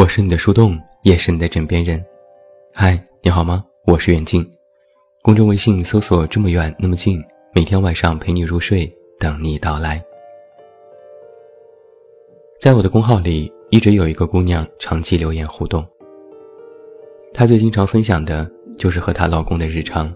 [0.00, 2.02] 我是你的树洞，也是你的枕边人。
[2.72, 3.62] 嗨，你好吗？
[3.86, 4.42] 我是远近。
[5.20, 7.22] 公众微信搜索“这么远那么近”，
[7.54, 10.02] 每天晚上陪你入睡，等你到来。
[12.58, 15.86] 在我的公号里，一直有一个姑娘长期留言互动。
[17.34, 20.10] 她最经常分享的就是和她老公的日常，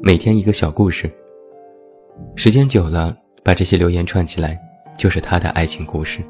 [0.00, 1.10] 每天一个小故事。
[2.36, 4.56] 时间久了，把这些留言串起来，
[4.96, 6.20] 就是她的爱情故事。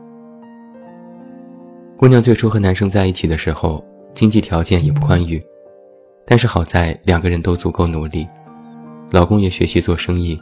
[2.03, 3.81] 姑娘最初和男生在一起的时候，
[4.13, 5.41] 经济条件也不宽裕，
[6.27, 8.27] 但是好在两个人都足够努力，
[9.13, 10.37] 老公也学习做生意，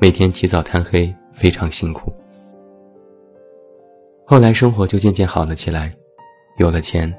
[0.00, 2.12] 每天起早贪黑，非常辛苦。
[4.24, 5.92] 后来生活就渐渐好了起来，
[6.58, 7.14] 有了钱，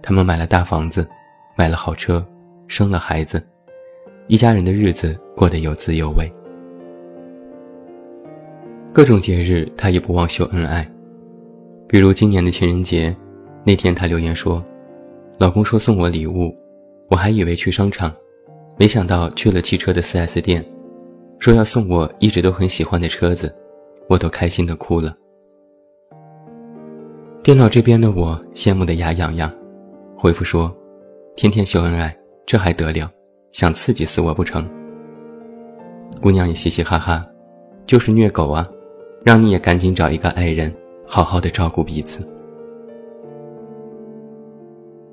[0.00, 1.04] 他们买了大房子，
[1.56, 2.24] 买了好车，
[2.68, 3.44] 生了孩子，
[4.28, 6.30] 一家人的日子过得有滋有味。
[8.92, 10.88] 各种节日，他也不忘秀恩爱。
[11.90, 13.12] 比如今年的情人节，
[13.66, 14.64] 那天她留言说
[15.38, 16.56] ：“老公说送我礼物，
[17.08, 18.14] 我还以为去商场，
[18.78, 20.64] 没想到去了汽车的 4S 店，
[21.40, 23.52] 说要送我一直都很喜欢的车子，
[24.08, 25.16] 我都开心的哭了。”
[27.42, 29.52] 电脑这边的我羡慕的牙痒痒，
[30.16, 30.72] 回复说
[31.34, 33.10] ：“天天秀恩爱，这还得了？
[33.50, 34.64] 想刺激死我不成？”
[36.22, 37.20] 姑娘也嘻嘻哈哈
[37.84, 38.64] ：“就是虐狗啊，
[39.24, 40.72] 让你也赶紧找一个爱人。”
[41.12, 42.24] 好好的照顾彼此。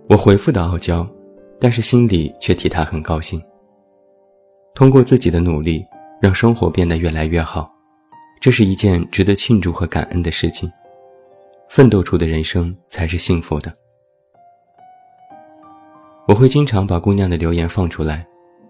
[0.07, 1.05] 我回复的傲娇，
[1.59, 3.41] 但是心里却替他很高兴。
[4.75, 5.83] 通过自己的努力，
[6.21, 7.67] 让生活变得越来越好，
[8.39, 10.71] 这是一件值得庆祝和感恩的事情。
[11.67, 13.75] 奋斗出的人生才是幸福的。
[16.27, 18.23] 我会经常把姑娘的留言放出来，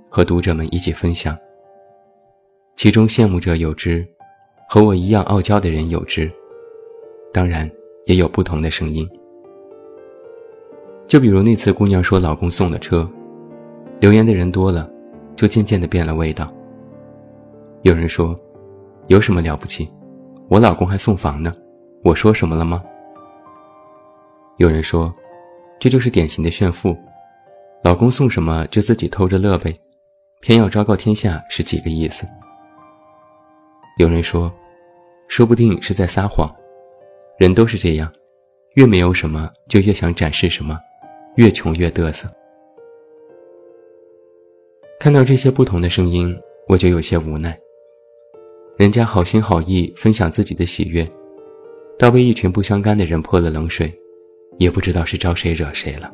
[0.09, 1.37] 和读者们一起分享。
[2.77, 4.07] 其中羡慕者有之，
[4.69, 6.31] 和我一样傲娇的人有之。
[7.33, 7.69] 当然，
[8.05, 9.07] 也有不同的声音。
[11.07, 13.09] 就比如那次姑娘说老公送了车，
[13.99, 14.89] 留言的人多了，
[15.35, 16.51] 就渐渐的变了味道。
[17.83, 18.35] 有人说，
[19.07, 19.87] 有什么了不起？
[20.49, 21.53] 我老公还送房呢，
[22.03, 22.81] 我说什么了吗？
[24.57, 25.13] 有人说，
[25.79, 26.97] 这就是典型的炫富，
[27.83, 29.73] 老公送什么就自己偷着乐呗，
[30.41, 32.25] 偏要昭告天下是几个意思？
[33.97, 34.51] 有人说，
[35.27, 36.53] 说不定是在撒谎。
[37.37, 38.11] 人都是这样，
[38.73, 40.75] 越没有什么就越想展示什么，
[41.35, 42.27] 越穷越嘚瑟。
[44.99, 46.35] 看到这些不同的声音，
[46.67, 47.55] 我就有些无奈。
[48.75, 51.05] 人家好心好意分享自己的喜悦，
[51.99, 53.93] 倒被一群不相干的人泼了冷水，
[54.57, 56.11] 也不知道是招谁惹谁了。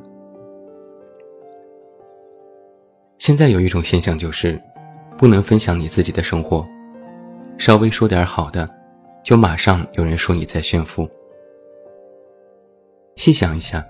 [3.17, 4.61] 现在有一种现象就是，
[5.17, 6.67] 不能分享你自己的生活，
[7.57, 8.67] 稍微说点好的。
[9.23, 11.09] 就马上有人说你在炫富。
[13.15, 13.85] 细想一下，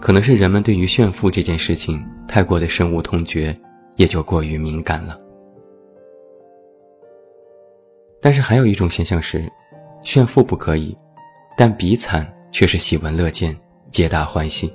[0.00, 3.56] 可能是人们对于炫富这件事情太过的深恶痛绝，
[3.96, 5.18] 也就过于敏感了。
[8.20, 9.50] 但是还有一种现象是，
[10.02, 10.96] 炫富不可以，
[11.56, 13.56] 但比惨却是喜闻乐见，
[13.90, 14.72] 皆大欢喜。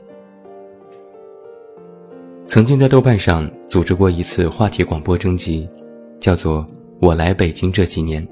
[2.48, 5.70] 曾经在豆瓣上组织过一次话题广播征集，
[6.20, 6.66] 叫做
[7.02, 8.26] “我来北京这几年”。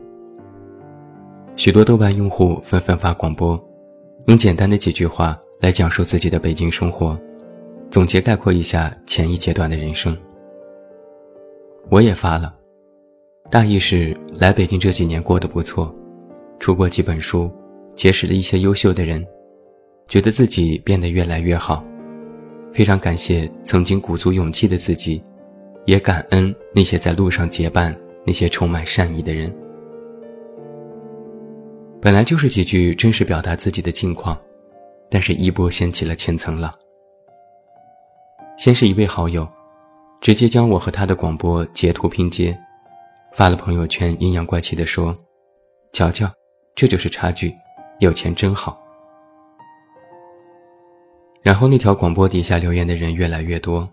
[1.56, 3.60] 许多豆瓣用户纷纷发广播，
[4.28, 7.18] 用简单的几句话来讲述自己的北京生活，
[7.90, 10.16] 总结概括一下前一阶段的人生。
[11.90, 12.54] 我也发了，
[13.50, 15.94] 大意是来北京这几年过得不错，
[16.60, 17.50] 出过几本书，
[17.96, 19.26] 结识了一些优秀的人，
[20.10, 21.82] 觉得自己变得越来越好，
[22.74, 25.24] 非常感谢曾经鼓足勇气的自己，
[25.86, 27.96] 也感恩那些在路上结伴、
[28.26, 29.52] 那些充满善意的人。
[32.06, 34.40] 本来就是几句真实表达自己的近况，
[35.10, 36.72] 但是一波掀起了千层浪。
[38.60, 39.50] 先是一位好友，
[40.22, 42.56] 直接将我和他的广播截图拼接，
[43.34, 45.18] 发了朋友圈，阴阳怪气地说
[45.94, 46.32] ：“瞧瞧，
[46.76, 47.52] 这就是差距，
[47.98, 48.80] 有钱真好。”
[51.42, 53.90] 然后那条广播底下留言的人越来越多，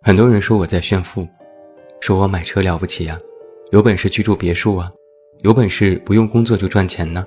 [0.00, 1.26] 很多人说我在炫富，
[2.00, 3.18] 说我买车了不起呀，
[3.72, 4.88] 有本事去住别墅啊。
[5.46, 7.24] 有本事不用工作就赚钱呢？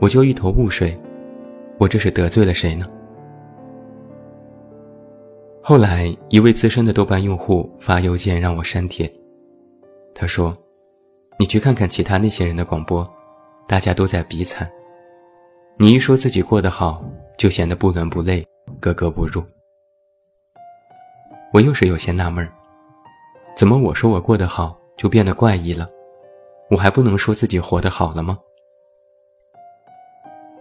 [0.00, 0.98] 我就一头雾水，
[1.78, 2.84] 我这是得罪了谁呢？
[5.62, 9.08] 后来一位资深的豆瓣用户发邮件让我删帖，
[10.16, 10.52] 他说
[11.38, 13.08] ：“你去看看其他那些人的广播，
[13.68, 14.68] 大家都在比惨，
[15.78, 17.04] 你一说自己过得好，
[17.38, 18.44] 就显得不伦不类，
[18.80, 19.40] 格格不入。”
[21.54, 22.50] 我又是有些纳闷儿，
[23.56, 25.86] 怎么我说我过得好就变得怪异了？
[26.70, 28.38] 我还不能说自己活得好了吗？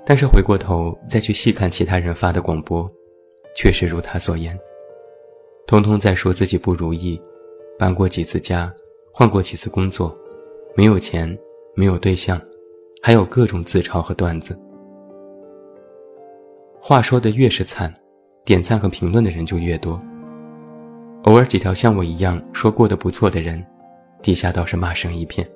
[0.06, 2.88] 但是回过头再去细看其他人发的广播，
[3.56, 4.58] 确实如他所言，
[5.66, 7.20] 通通在说自己不如意，
[7.80, 8.72] 搬过几次家，
[9.12, 10.16] 换过几次工作，
[10.76, 11.36] 没有钱，
[11.74, 12.40] 没有对象，
[13.02, 14.56] 还有各种自嘲和段子。
[16.80, 17.92] 话说的越是惨，
[18.44, 20.00] 点赞和评论的人就越多。
[21.24, 23.66] 偶尔几条像我一样说过得不错的人，
[24.22, 25.50] 底下倒是骂声一片。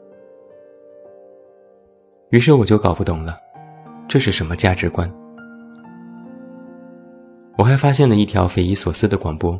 [2.30, 3.38] 于是我就搞不懂了。
[4.08, 5.12] 这是什么价值观？
[7.58, 9.60] 我还发现了一条匪夷所思的广播。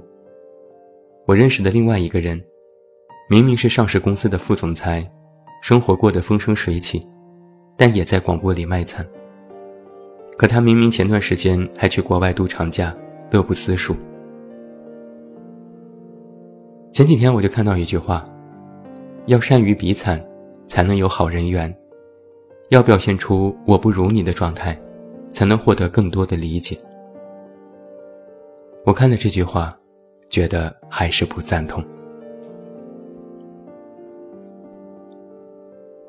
[1.26, 2.42] 我认识的另外一个人，
[3.30, 5.04] 明明是上市公司的副总裁，
[5.62, 7.06] 生活过得风生水起，
[7.78, 9.06] 但也在广播里卖惨。
[10.38, 12.96] 可他明明前段时间还去国外度长假，
[13.32, 13.96] 乐不思蜀。
[16.94, 18.28] 前几天我就看到一句话：
[19.26, 20.24] 要善于比惨，
[20.68, 21.76] 才能有好人缘。
[22.70, 24.80] 要表现出我不如你的状态，
[25.34, 26.78] 才能获得更多的理解。
[28.86, 29.76] 我看了这句话，
[30.30, 31.84] 觉得还是不赞同。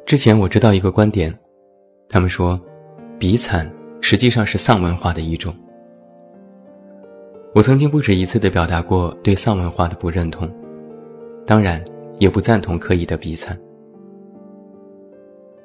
[0.04, 1.36] 之前我知道一个观点，
[2.08, 2.60] 他们说，
[3.18, 3.70] 比惨
[4.00, 5.54] 实际上是丧文化的一种。
[7.54, 10.48] 我曾经不止一次的表达过对丧文化的不认同，
[11.46, 11.82] 当然
[12.18, 13.58] 也不赞同刻意的比惨。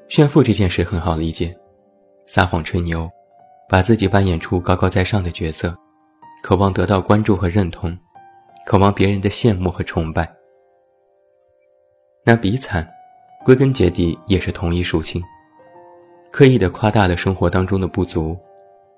[0.08, 1.56] 炫富这件事很好理解，
[2.28, 3.10] 撒谎吹牛，
[3.68, 5.76] 把自己扮演出高高在上的角色，
[6.44, 7.98] 渴望得到关注和认同，
[8.68, 10.32] 渴望别人的羡慕和崇拜。
[12.24, 12.88] 那比惨，
[13.44, 15.20] 归根结底也是同一属性，
[16.32, 18.38] 刻意的夸大了生活当中的不足，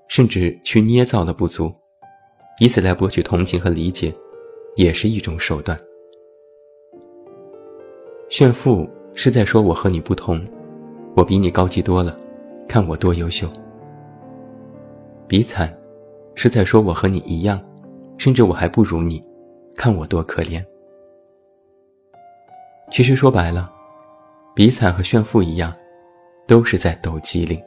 [0.09, 1.71] 甚至去捏造了不足，
[2.59, 4.13] 以此来博取同情和理解，
[4.75, 5.79] 也是一种手段。
[8.29, 10.45] 炫富是在说我和你不同。
[11.17, 12.15] 我比你高级多了，
[12.69, 13.49] 看我多优秀。
[15.27, 15.75] 比惨，
[16.35, 17.59] 是在说我和你一样，
[18.19, 19.19] 甚至我还不如你，
[19.75, 20.63] 看我多可怜。
[22.91, 23.67] 其实说白了，
[24.53, 25.75] 比惨和炫富一样，
[26.45, 27.59] 都是在抖机灵。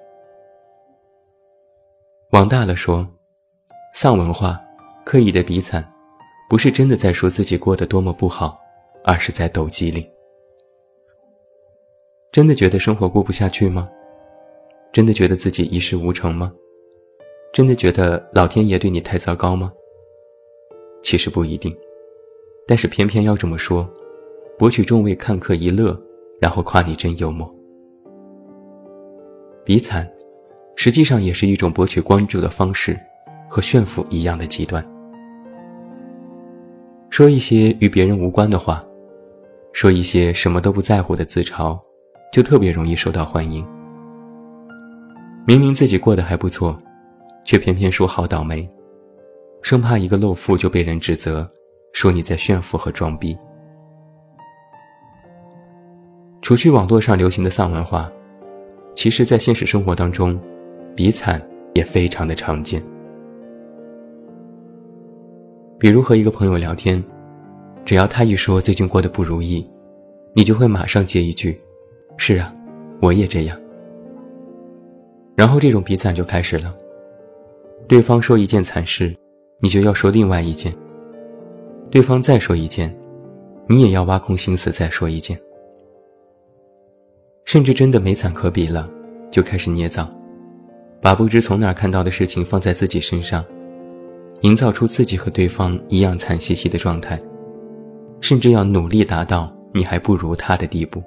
[2.30, 3.04] 往大了说，
[3.92, 4.60] 丧文化，
[5.04, 5.84] 刻意的比惨，
[6.48, 8.56] 不是真的在说自己过得多么不好，
[9.04, 10.08] 而是在抖机灵。
[12.32, 13.88] 真的觉得生活过不下去吗？
[14.92, 16.52] 真的觉得自己一事无成吗？
[17.52, 19.72] 真的觉得老天爷对你太糟糕吗？
[21.02, 21.76] 其实不一定，
[22.68, 23.88] 但是偏偏要这么说，
[24.56, 26.00] 博取众位看客一乐，
[26.40, 27.52] 然后夸你真幽默。
[29.64, 30.08] 比惨，
[30.76, 32.96] 实际上也是一种博取关注的方式，
[33.48, 34.84] 和炫富一样的极端。
[37.10, 38.86] 说一些与别人无关的话，
[39.72, 41.76] 说一些什么都不在乎的自嘲。
[42.32, 43.66] 就特别容易受到欢迎。
[45.46, 46.76] 明明自己过得还不错，
[47.44, 48.68] 却偏偏说好倒霉，
[49.62, 51.46] 生怕一个露富就被人指责，
[51.92, 53.36] 说你在炫富和装逼。
[56.42, 58.10] 除去网络上流行的丧文化，
[58.94, 60.38] 其实，在现实生活当中，
[60.94, 61.40] 比惨
[61.74, 62.82] 也非常的常见。
[65.78, 67.02] 比如和一个朋友聊天，
[67.84, 69.66] 只要他一说最近过得不如意，
[70.34, 71.58] 你就会马上接一句。
[72.22, 72.52] 是啊，
[73.00, 73.58] 我也这样。
[75.34, 76.76] 然后这种比惨就开始了。
[77.88, 79.16] 对方说一件惨事，
[79.58, 80.70] 你就要说另外一件。
[81.90, 82.94] 对方再说一件，
[83.66, 85.36] 你也要挖空心思再说一件。
[87.46, 88.86] 甚至真的没惨可比了，
[89.30, 90.06] 就开始捏造，
[91.00, 93.42] 把不知从哪看到的事情放在自己身上，
[94.42, 97.18] 营造出自己和对方一样惨兮兮的状态，
[98.20, 101.02] 甚至要努力达到你还不如他的地步。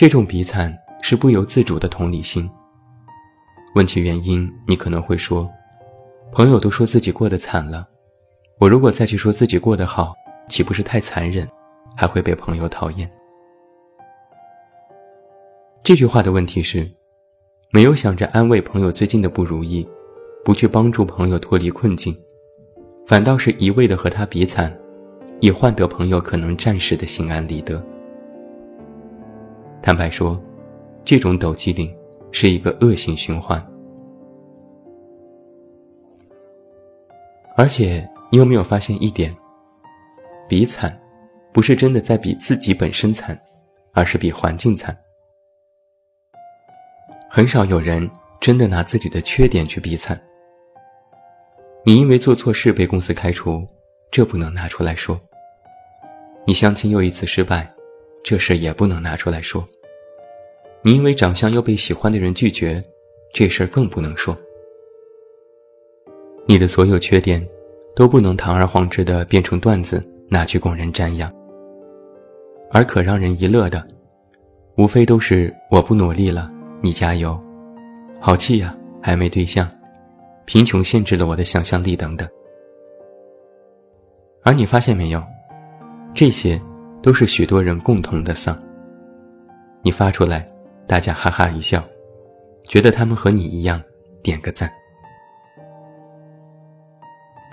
[0.00, 2.50] 这种比惨是不由自主的同理心。
[3.74, 5.46] 问其原因，你可能会说
[6.32, 7.86] ：“朋友都说自己过得惨了，
[8.58, 10.14] 我如果再去说自己过得好，
[10.48, 11.46] 岂不是太残忍，
[11.94, 13.06] 还会被朋友讨厌？”
[15.84, 16.90] 这句话的问题是，
[17.70, 19.86] 没有想着安慰朋友最近的不如意，
[20.42, 22.16] 不去帮助朋友脱离困境，
[23.06, 24.74] 反倒是一味的和他比惨，
[25.40, 27.84] 以换得朋友可能暂时的心安理得。
[29.82, 30.40] 坦白说，
[31.04, 31.94] 这种抖机灵
[32.32, 33.64] 是一个恶性循环。
[37.56, 39.34] 而且，你有没有发现一点？
[40.48, 41.00] 比惨，
[41.52, 43.38] 不是真的在比自己本身惨，
[43.92, 44.96] 而是比环境惨。
[47.28, 48.08] 很少有人
[48.40, 50.20] 真的拿自己的缺点去比惨。
[51.84, 53.66] 你因为做错事被公司开除，
[54.10, 55.18] 这不能拿出来说。
[56.46, 57.72] 你相亲又一次失败。
[58.22, 59.64] 这事也不能拿出来说。
[60.82, 62.82] 你因为长相又被喜欢的人拒绝，
[63.34, 64.36] 这事儿更不能说。
[66.46, 67.46] 你的所有缺点，
[67.94, 71.30] 都不能堂而皇之的变成段子拿去供人瞻仰。
[72.72, 73.86] 而可让人一乐的，
[74.76, 76.50] 无非都是我不努力了，
[76.80, 77.38] 你加油，
[78.20, 79.68] 好气呀，还没对象，
[80.44, 82.28] 贫穷限制了我的想象力等等。
[84.42, 85.22] 而你发现没有，
[86.14, 86.60] 这些
[87.02, 88.56] 都是许多人共同的丧。
[89.82, 90.46] 你发出来。
[90.86, 91.84] 大家哈哈一笑，
[92.64, 93.80] 觉得他们和你一样，
[94.24, 94.68] 点个赞。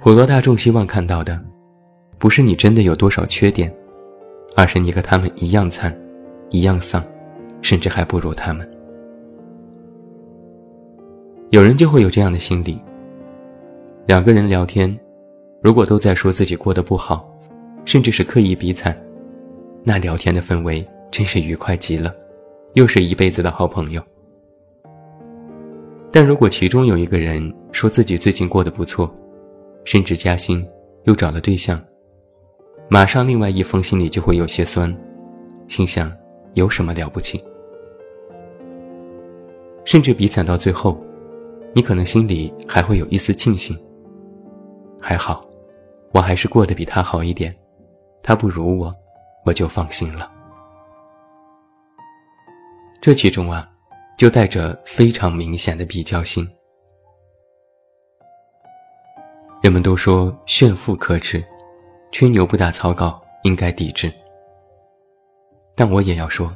[0.02, 1.40] 普罗大众希望看到的，
[2.18, 3.72] 不是你真的有多少缺点，
[4.56, 5.96] 而是你和他们一样惨，
[6.50, 7.06] 一样丧，
[7.62, 8.68] 甚至还不如他们。
[11.52, 12.82] 有人就会有这样的心理：
[14.08, 15.00] 两个人聊天，
[15.62, 17.32] 如果都在说自己过得不好，
[17.86, 19.00] 甚至是刻意比惨，
[19.84, 22.14] 那聊天的氛围真是愉快极了。
[22.74, 24.02] 又是一辈子的好朋友。
[26.12, 29.12] 但如果其中有一个人说自己最近过得不错，
[29.84, 30.64] 甚至加薪，
[31.06, 31.82] 又找了对象，
[32.88, 34.96] 马上另外一封心里就会有些酸，
[35.68, 36.12] 心想
[36.54, 37.44] 有什么了不起？
[39.84, 41.02] 甚至比惨到最后，
[41.74, 43.76] 你可能心里还会有一丝庆幸。
[45.00, 45.42] 还好，
[46.12, 47.52] 我还是过得比他好一点，
[48.22, 48.92] 他不如我，
[49.48, 50.30] 我就放心了。
[53.00, 53.66] 这其中啊，
[54.18, 56.46] 就带着非常明显的比较性。
[59.62, 61.42] 人们都说炫富可耻，
[62.12, 64.12] 吹牛不打草稿应该抵制。
[65.76, 66.54] 但我也要说，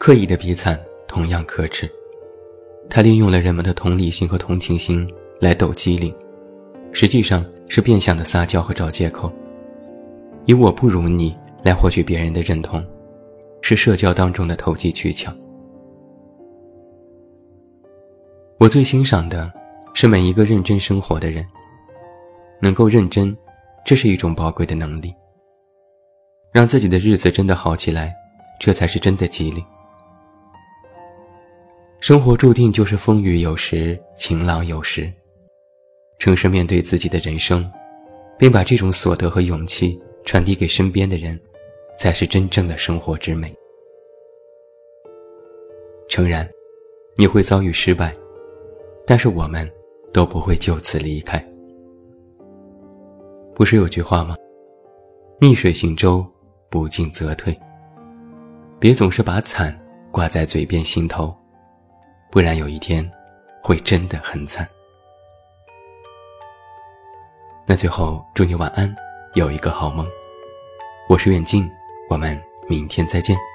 [0.00, 1.88] 刻意的比惨同样可耻。
[2.88, 5.08] 他利用了人们的同理心和同情心
[5.40, 6.12] 来抖机灵，
[6.90, 9.32] 实际上是变相的撒娇和找借口，
[10.46, 12.84] 以我不如你来获取别人的认同，
[13.62, 15.32] 是社交当中的投机取巧。
[18.58, 19.52] 我最欣赏的，
[19.94, 21.46] 是每一个认真生活的人。
[22.62, 23.34] 能够认真，
[23.84, 25.14] 这是一种宝贵的能力。
[26.52, 28.14] 让自己的日子真的好起来，
[28.58, 29.64] 这才是真的吉利。
[32.00, 35.10] 生活注定就是风雨有时，晴朗有时。
[36.18, 37.70] 诚实面对自己的人生，
[38.38, 41.40] 并把这种所得和勇气传递给身边的人，
[42.00, 43.54] 才是真正的生活之美。
[46.08, 46.48] 诚然，
[47.14, 48.16] 你会遭遇失败。
[49.06, 49.70] 但是我们
[50.10, 51.38] 都不会就此离开。
[53.54, 54.34] 不是有句话吗？
[55.42, 56.24] 逆水行舟，
[56.70, 57.54] 不进则退。
[58.78, 59.78] 别总是把惨
[60.10, 61.36] 挂在嘴边心头，
[62.30, 63.06] 不然有一天
[63.62, 64.66] 会真的很惨。
[67.66, 68.90] 那最后祝你晚安，
[69.34, 70.08] 有一个好梦。
[71.10, 71.68] 我是远近，
[72.10, 72.36] 我们
[72.68, 73.49] 明天再见。